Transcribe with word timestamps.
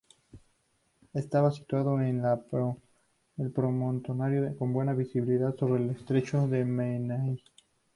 Estaba 1.13 1.51
situado 1.51 2.01
en 2.01 2.25
un 2.25 3.51
promontorio 3.53 4.57
con 4.57 4.73
buena 4.73 4.93
visibilidad 4.93 5.55
sobre 5.55 5.83
el 5.83 5.91
estrecho 5.91 6.47
de 6.47 6.65
Menai. 6.65 7.39